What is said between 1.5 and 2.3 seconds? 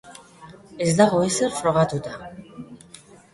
frogatuta.